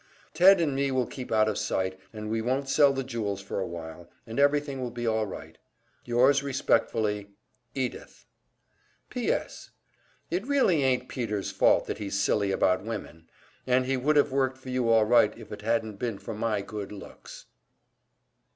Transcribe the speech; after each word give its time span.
Ted 0.33 0.59
and 0.59 0.75
me 0.75 0.89
will 0.89 1.05
keep 1.05 1.31
out 1.31 1.47
of 1.47 1.59
sight, 1.59 1.99
and 2.11 2.27
we 2.27 2.41
won't 2.41 2.67
sell 2.67 2.91
the 2.91 3.03
jewels 3.03 3.39
for 3.39 3.59
a 3.59 3.67
while, 3.67 4.09
and 4.25 4.39
everything 4.39 4.81
will 4.81 4.89
be 4.89 5.05
all 5.05 5.27
right. 5.27 5.59
"Yours 6.05 6.41
respectfully, 6.41 7.29
"Edythe. 7.75 8.23
"P. 9.11 9.29
S. 9.31 9.69
It 10.31 10.47
really 10.47 10.81
ain't 10.81 11.07
Peter's 11.07 11.51
fault 11.51 11.85
that 11.85 11.99
he's 11.99 12.19
silly 12.19 12.49
about 12.51 12.83
women, 12.83 13.29
and 13.67 13.85
he 13.85 13.95
would 13.95 14.15
have 14.15 14.31
worked 14.31 14.57
for 14.57 14.69
you 14.71 14.89
all 14.89 15.05
right 15.05 15.37
if 15.37 15.51
it 15.51 15.61
hadn't 15.61 15.97
been 15.97 16.17
for 16.17 16.33
my 16.33 16.61
good 16.61 16.91
looks!" 16.91 17.45